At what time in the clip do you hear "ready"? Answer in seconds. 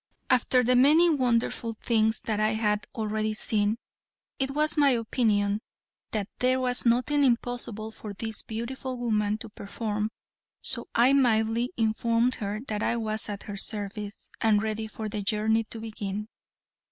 14.63-14.87